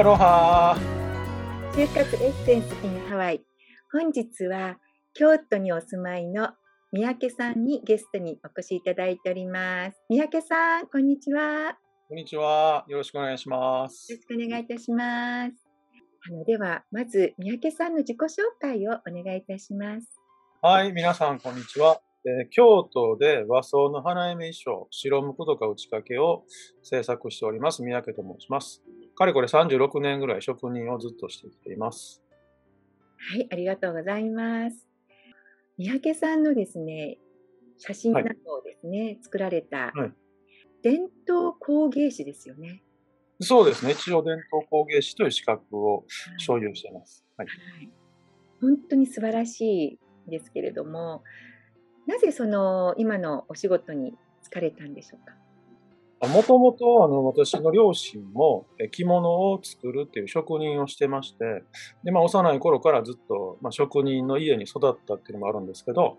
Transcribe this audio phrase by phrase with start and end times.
[0.00, 0.78] ハロハ。
[1.74, 3.44] 就活エッセンス in ハワイ。
[3.92, 4.78] 本日は
[5.12, 6.52] 京都にお住まいの
[6.90, 10.00] 三宅さんにゲストにお越しいただいております。
[10.08, 11.76] 三宅さんこんにちは。
[12.08, 12.86] こんにちは。
[12.88, 14.10] よろしくお願いします。
[14.10, 15.52] よろしくお願いいたします。
[16.30, 18.26] あのではまず三宅さんの自己紹
[18.58, 20.18] 介をお願いいたします。
[20.62, 22.00] はい皆さんこんにちは。
[22.24, 26.44] えー、京都で和装の花嫁衣装、白むくとか打ち掛けを
[26.82, 28.82] 制作しております、三宅と申します。
[29.20, 32.22] かれこれ36年ぐらい職人をずっとしてきています。
[33.18, 34.88] はい、ありがとうございます。
[35.76, 37.18] 三宅さんのですね、
[37.76, 39.92] 写真などをですね、はい、作られた、
[40.82, 42.82] 伝統工芸士ですよね。
[43.42, 43.92] そうですね。
[43.92, 46.06] 一応伝統工芸士という資格を
[46.38, 47.26] 所有しています。
[47.36, 47.90] はい、はい、
[48.62, 51.24] 本当に素晴らしいですけれども、
[52.06, 54.14] なぜその今のお仕事に
[54.50, 55.34] 疲れたんでしょうか？
[56.28, 61.64] もともとあの私の両親も着物を作るっていう職人をしてまして、
[62.04, 66.18] でまあ、幼い頃からずっと、まあ、職人の家に育ったっていうのもあるんですけど、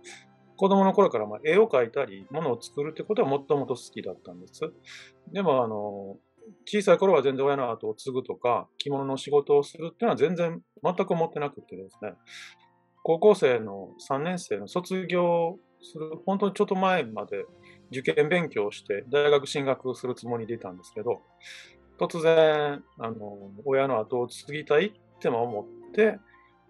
[0.57, 4.71] 子供の頃からまあ絵を描いたり、物を作るってことはもともと好きだったんです。
[5.31, 6.17] でもあの
[6.65, 12.13] 小さい頃は全然親の後を継ぐとか、着物の仕事をするっていうのは全然全く思ってなくてですね、
[13.03, 17.45] 高校生の3年生の卒業する、本当にちょっと前まで
[17.91, 21.21] 受験勉強して大学進学するつもりでいたんですけど、
[21.99, 26.19] 突然、あの、親の後を継ぎたいって思って、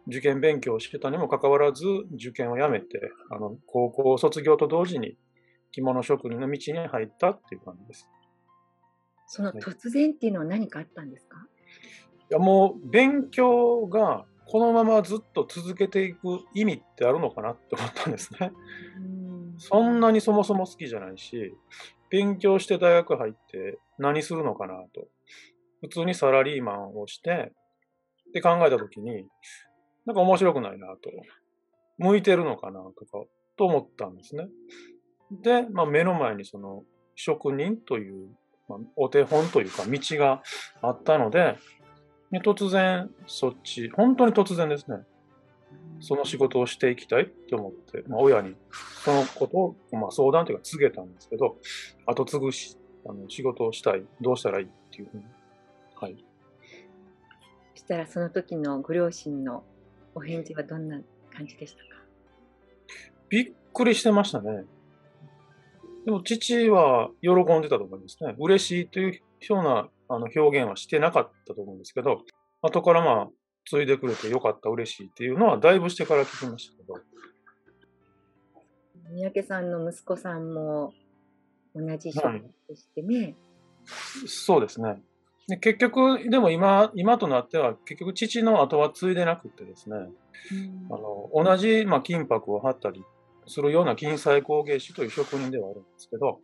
[0.08, 5.16] 受験勉強してたにもかかわらず、受験をやめて、あの、高校卒業と同時に
[5.72, 8.08] 着物職人の道に入ったっていう感じです。
[9.28, 11.38] その突然っていうのは何かあったんですか、
[12.30, 18.52] いや、もう勉強がこのままずっと続けていく意味ってあるのかなって思ったんですね。
[19.62, 21.54] そんなにそもそも好きじゃないし、
[22.10, 25.08] 勉強して大学入って何するのかなと。
[25.82, 27.52] 普通にサラリーマンをして、
[28.30, 29.28] って考えたときに、
[30.06, 31.12] なんか面白くないなと。
[32.00, 33.24] 向いてるのかなとか、
[33.56, 34.48] と思ったんですね。
[35.44, 36.84] で、まあ、目の前にその
[37.16, 38.30] 職人という、
[38.68, 40.42] まあ、お手本というか道が
[40.82, 41.58] あったので、
[42.32, 44.98] で突然、そっち、本当に突然ですね、
[46.02, 48.56] その仕事をしていきたいって思って、まあ、親に
[49.04, 51.58] そのことを、まあ、相談というか告げたんですけど、
[52.06, 55.24] 後継ぐし、あの仕事をしたい、どうしたらいいっていうふうに。
[55.96, 56.16] はい。
[57.76, 59.64] そしたら、その時のご両親の
[60.14, 61.00] お返事はどんな
[61.36, 61.86] 感じでしたか？
[63.30, 64.66] びっくりしてましたね。
[66.06, 68.36] でも、父は喜んでたと思いますね。
[68.40, 72.22] 嬉しいというようなあの表現はしてなかったと思うんですけど、
[72.62, 73.30] 後からまあ、
[73.66, 76.96] 継いでくれてよかった、嬉しいっていうのは、だいぶしてから聞きましたけど。
[79.14, 80.94] 三宅さんの息子さんも
[81.76, 82.24] 同じ職
[82.68, 83.36] としてね、はい、
[84.28, 85.02] そうですね。
[85.48, 89.98] で結局、でも今、今となっては、結局父の後は継いでなくてですね、
[90.90, 93.04] あの同じ、まあ、金箔を貼ったり
[93.48, 96.40] するような金彩工芸士という職人ではあるんですけど、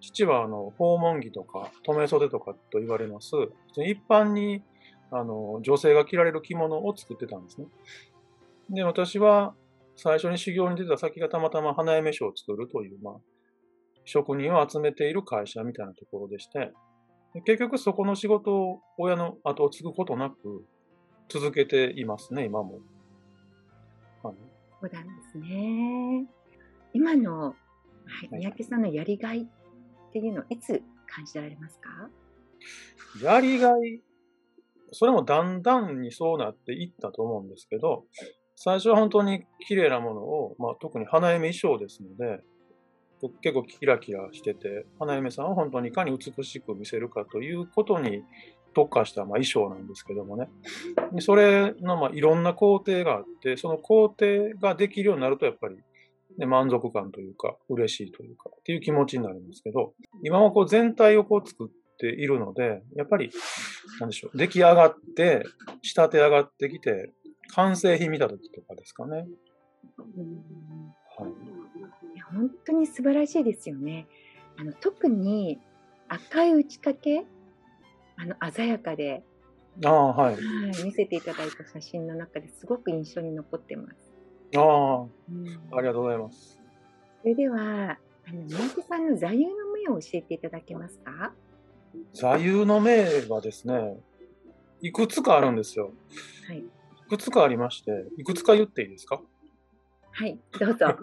[0.00, 3.30] 父はあの訪問着とか留め袖とかと言われます。
[3.76, 4.62] 一般に
[5.12, 7.66] あの女性が着られる着物を作ってたんですね。
[8.70, 9.54] で、私は
[9.96, 13.14] 最初に修行に出た先がたまたま花嫁書を作るという、まあ、
[14.04, 16.72] 職人を集めている会社みたいなところでして、
[17.44, 20.64] 結局そこの仕事を親の後を継ぐことなく
[21.28, 22.80] 続けていますね、今も。
[24.22, 24.34] はい、
[24.80, 26.26] そうなんですね。
[26.92, 27.54] 今の、は
[28.24, 32.08] い、三宅さんのやりがいっていうのをいつ感じられますか？
[33.22, 34.00] やりがい、
[34.92, 38.04] それもだんだんにそうなっていったと思うんですけど、
[38.56, 42.42] 最初は本当に綺麗なものを、まあ、特に花嫁衣装ですので、
[43.42, 48.22] 結構キラキラしてて、花嫁さんを本当にいかに美しく見せるかということに
[48.74, 50.48] 特化したま衣装なんですけどもね。
[51.20, 55.76] それのまいろんな工程があって、その工程ができるようになるとやっぱり
[56.38, 61.68] で満足感というか、嬉しいというか、っていう気持ちになるんですけど、今はこう全体をこう作っ
[62.00, 63.30] ているので、やっぱり、
[64.00, 65.44] なんでしょう、出来上がって、
[65.82, 67.12] 仕立て上がってきて、
[67.54, 69.16] 完成品見た時とかですかね。
[69.16, 69.26] はい、
[72.32, 74.06] 本当に素晴らしいですよね。
[74.56, 75.60] あの特に
[76.08, 77.24] 赤い打ち掛け、
[78.16, 79.22] あの鮮やかで、
[79.84, 84.10] あはい、はい、見せていただいた写真の中ですごく印象に残ってます。
[84.56, 86.60] ああ、うん、ありがとうございます。
[87.22, 91.32] それでは、あの、三宅さんの座右の銘を教えていただけますか？
[92.12, 93.98] 座右の銘はですね、
[94.82, 95.92] いくつかあるんですよ。
[96.46, 96.58] はい。
[96.58, 96.64] い
[97.08, 99.20] くつかありまして、いくつか言っていいですか？
[100.12, 100.86] はい、どうぞ。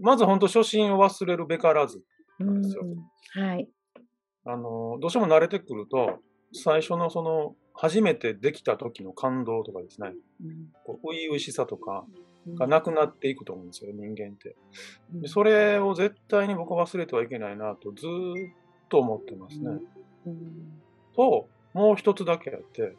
[0.00, 2.02] まず本当、初心を忘れるべからず
[2.38, 2.82] なんですよ。
[3.34, 3.68] はい。
[4.44, 6.20] あの、どうしても慣れてくると、
[6.52, 14.56] 最初のその、初めてできた時の感動とかですね、うんこう初々しさとかうんがなくなっていくと思うんですよ、人間って。
[15.26, 18.52] それを絶対に僕は忘れてはいけないなとずーっ
[18.88, 19.70] と思ってますね。
[20.26, 20.80] うん
[21.14, 22.96] と、もう一つだけあって、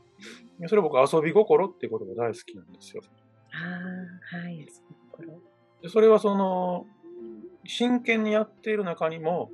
[0.67, 3.01] それ僕遊び心っていうことが大好きなんですよ。
[3.51, 4.81] ああ、はい、そ
[5.23, 5.41] の頃。
[5.81, 6.85] でそれはその、
[7.65, 9.51] 真剣にやっている中にも、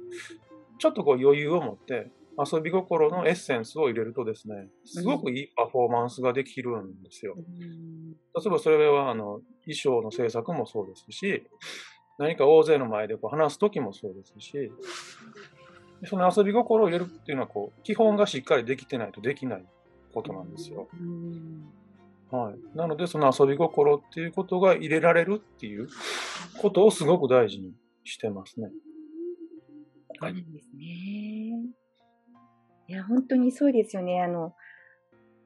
[0.79, 7.35] ちょっとこう余裕を持って、遊び心のエッセンスを入れるとですね、すごくいいパフォーマンスができるんですよ。
[7.37, 7.97] うん
[8.37, 11.49] 例えばそれはあの衣装の制作もそうですし、
[12.19, 14.71] 何か大勢の前でこう話すときもそうですし、
[16.01, 19.65] でその遊び心を入れるっていうのはこう、基本がしっかりできてないとできない
[20.13, 20.87] ことなんですよ。
[20.93, 21.73] うん
[22.29, 22.77] はい。
[22.77, 25.87] なので、その遊び心っていうことが入れられるっていう
[26.61, 27.71] ことをすごく大事に
[28.03, 28.69] してますね。
[30.19, 31.86] そうなんですね。
[32.87, 34.21] いや、本当にそうですよね。
[34.21, 34.53] あの、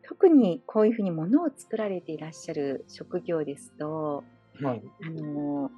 [0.04, 4.24] 特にこういうふうに物を作られていらっしゃる職業ですと、
[4.62, 4.84] はい。
[5.04, 5.72] あの、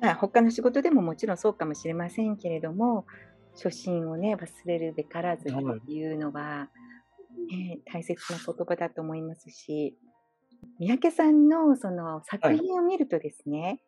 [0.00, 3.06] まあ、他の仕事でももちろんそうかもしれませんけれども、
[3.54, 6.68] 初心をね、忘れるべからずっていうのは、
[7.50, 9.96] ね、大切な言葉だと思いますし、
[10.78, 13.80] 三宅さんのその作品を見るとですね、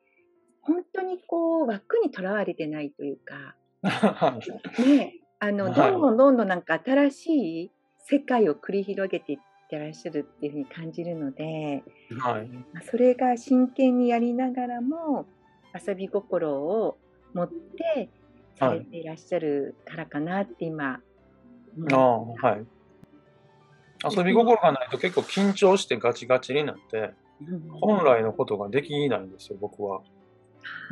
[0.62, 3.56] 本当にこう枠にとらわれてないというか、
[4.84, 9.38] ね、あの、はいどんどんどんどんなんか新しい世界を繰り広げていっ
[9.68, 11.82] てらっしゃるっていうふうに感じるので、
[12.18, 12.48] はい。
[12.72, 15.26] まあそれが真剣にやりながらも
[15.74, 16.98] 遊び心を
[17.34, 18.08] 持って
[18.58, 21.00] されていらっしゃるからかなって今、
[21.92, 22.66] ああ、はい。
[24.16, 30.00] 遊び心がないと結構緊張してガチガチになって、うん本来のことができないんですよ、僕は。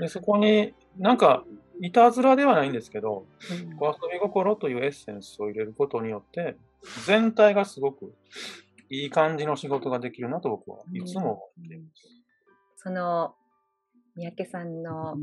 [0.01, 1.45] で、そこに、なんか、
[1.81, 6.57] いたずらではないんですけど、うんこう遊び心というエッセンスを入れることによって、
[7.05, 8.15] 全体がすごく
[8.89, 12.09] いい感じの仕事ができるなと僕はいつも思っています。
[12.77, 13.35] その
[14.15, 15.17] 三宅さんの、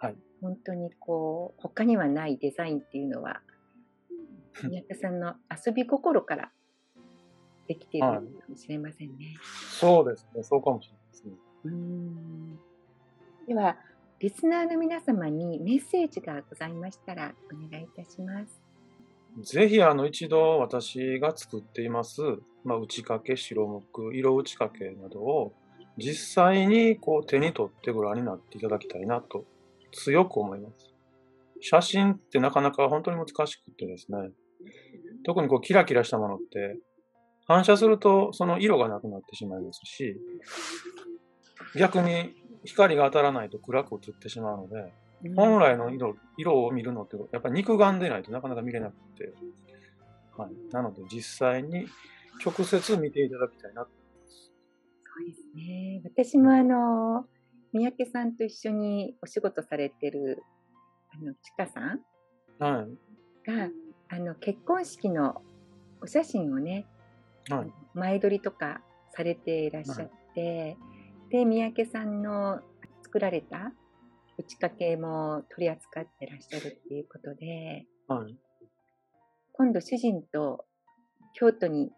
[0.00, 3.42] はい本当にこう他にはないデザインっていうのは
[4.62, 6.50] 三宅さんの遊び心から
[7.68, 9.34] できているかもしれませんね。
[9.78, 11.32] そうですね、そうかもしれないですね。
[11.64, 12.69] うん
[13.46, 13.76] では
[14.20, 19.52] リスナーの皆様にメッセージがございましたらお願いいたします。
[19.52, 22.20] ぜひあの一度私が作っています、
[22.64, 25.52] まあ、打ち掛け、白木、色打ち掛けなどを
[25.96, 29.44] 実際にこう手に取ってご覧になっていただきたいなと
[29.92, 30.92] 強く思います。
[31.60, 34.30] 写真ってなかなか本当に難しくてですね、
[35.24, 36.76] 特にこうキラキラしたものって
[37.46, 40.16] 反射するとその色がなくなってしまいますし、
[41.76, 42.34] 逆に
[42.64, 44.92] 光が当たらないと暗く映ってしまうので、
[45.36, 49.32] 本来の色色を見るのって、やっぱり肉眼でないとなかなか見れなくて、
[50.36, 51.86] はい、なので実際に
[52.44, 53.82] 直接見ていただきたいな。
[53.84, 53.88] そ
[55.22, 56.00] うですね。
[56.04, 57.26] 私もあの、
[57.72, 60.42] 三宅さんと一緒にお仕事されてる、
[61.12, 62.00] あの、ちかさん
[62.58, 63.50] はい。
[63.50, 63.68] が、
[64.08, 65.42] あの、結婚式の
[66.02, 66.86] お写真をね、
[67.50, 67.72] はい。
[67.94, 68.80] 前撮りとか
[69.12, 70.76] されていらっしゃって、
[71.30, 72.60] で、三宅さんの
[73.04, 73.72] 作られた
[74.38, 78.36] 打ち掛けも取り扱ってらっしゃるっていうことで、はい。
[79.52, 80.64] 今度主人と
[81.34, 81.90] 京都に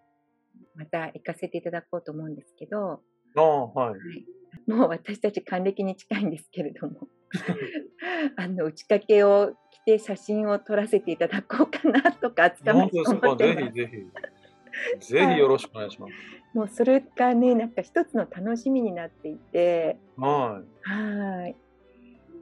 [0.75, 3.01] また行かせていただこうと思うんですけど、
[3.37, 4.71] ああ、はい。
[4.71, 7.09] もう私たち還暦に近いんですけれども、
[8.37, 12.75] あの打ち掛けを着て写真を撮らせていただこうかなとか、つか？
[12.75, 14.32] まってますぜひぜひ。
[15.01, 16.13] ぜひよろしくお願いします。
[16.55, 21.57] もうそれがね、なんか一つの楽しみになっていて、ははい。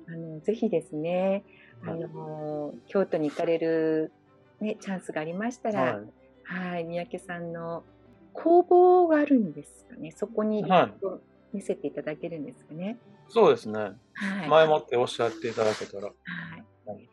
[0.09, 1.45] あのぜひですね、
[1.83, 4.13] あの京都に行かれる、
[4.61, 5.73] ね、チャンスがありましたい。
[5.73, 6.03] ら、は
[6.45, 7.85] はい、三宅さんの
[8.33, 10.11] 工房があるんですかね。
[10.11, 10.93] そこにはい
[11.53, 12.99] 見せていただけるんですかね。
[13.29, 13.33] い。
[13.33, 13.79] そうですね。
[14.15, 14.49] はい。
[14.49, 16.07] 前もっておっしゃっていただけたら。
[16.07, 16.13] は
[16.57, 17.09] いはい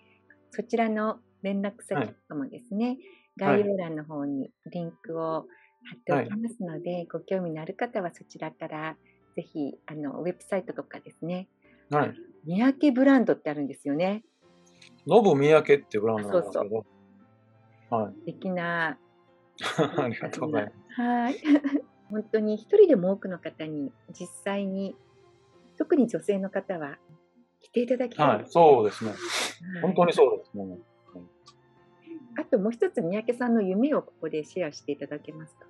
[0.49, 2.97] そちらの連絡先とかもですね、はい
[3.37, 5.45] 概要欄の方にリンクを
[5.89, 8.97] 貼っておきますので、ご興味のある方はそちらから
[9.35, 11.47] ぜひあのウェブサイトとかですね、
[11.89, 12.13] はい。
[12.45, 14.23] 三宅ブランドってあるんですよね。
[15.05, 16.85] ノブ三宅っていうブランドなんですけど。
[17.89, 18.13] はい。
[18.13, 18.97] 素敵な。
[19.97, 21.01] ありがとうございます。
[21.01, 21.35] はい。
[22.09, 24.95] 本当に一人でも多くの方に実際に、
[25.77, 26.97] 特に女性の方は
[27.59, 28.45] 着ていただきたいはい。
[28.47, 29.11] そうですね。
[29.11, 29.19] はい
[29.81, 30.77] 本当にそうですね。
[32.39, 35.65] あともう一つ三宅さんの夢をここでシェアしていただけますか？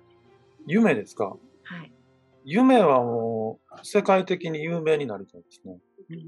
[0.66, 1.24] 夢ですか？
[1.26, 1.36] は
[1.84, 1.92] い。
[2.44, 5.78] 夢はもう世界的に有名になりたいですね。
[6.10, 6.18] うん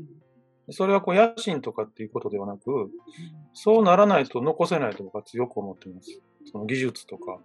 [0.73, 2.91] それはこう野心とかっていうことではなく、
[3.55, 6.21] そうならないと残せないと僕は強く思っています。
[6.45, 7.41] その技術とか、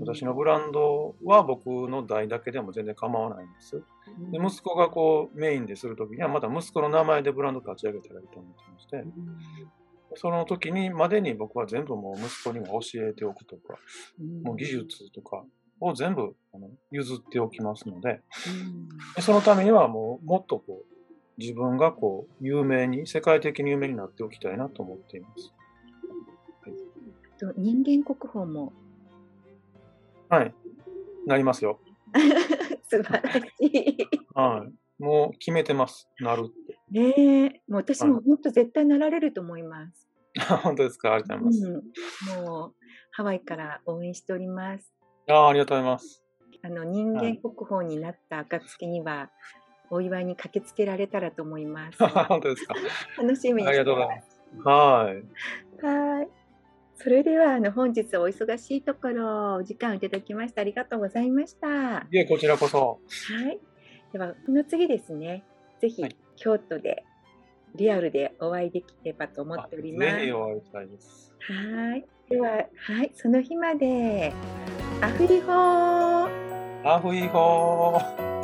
[0.00, 3.82] 私のブランドは僕の代だけでも全然構わないんです。
[4.30, 9.04] で息子がこうメインでするときには、また息子の名前でブランド立ち上げたらいいと思ってまして、
[10.16, 13.78] その時にまでに僕は全部もう息子にも教えておくとか、
[14.42, 15.44] もう技術とか
[15.80, 18.20] を全部あの譲っておきますので、
[19.14, 20.96] でそのためにはもうもっとこう
[21.38, 25.52] 自分がこう有名に、世界的に有名になっておきたいなと思っています。
[27.38, 28.72] と人間国宝も。
[30.28, 30.54] はい。
[31.26, 31.80] なりますよ。
[32.88, 33.98] 素晴らしい。
[34.34, 34.85] はい。
[34.98, 36.08] もう決めてます。
[36.20, 36.78] なるって。
[36.90, 37.62] ねえ。
[37.68, 40.08] もう私も本当絶対なられると思います。
[40.62, 41.14] 本当ですか？
[41.14, 42.34] ありがとうございます。
[42.38, 42.74] うん、もう
[43.12, 44.92] ハワイから応援しております。
[45.28, 46.22] あありがとうございます。
[46.62, 49.28] あの人間国宝になった暁には、はい、
[49.90, 51.98] お祝いに駆けつけられたらと思います。
[52.28, 52.74] 本当ですか？
[53.18, 53.68] 楽しみにしてます。
[53.68, 54.40] ありがとうございます。
[54.68, 55.12] は
[55.82, 56.16] い。
[56.16, 56.28] はい。
[56.98, 62.06] それではあの本日お忙しいところお時間をいただきましてありがとうございました。
[62.10, 63.00] いえこちらこそ。
[63.34, 63.58] はい。
[64.16, 65.44] ではこの次ですね。
[65.78, 67.04] ぜひ、はい、京都で
[67.74, 70.10] リアルでお会いできればと思っております。
[70.10, 71.34] ぜひお会いしたいです。
[71.40, 72.06] はい。
[72.30, 74.32] でははいその日まで
[75.02, 76.28] アフリホー。
[76.82, 78.35] アフリホー。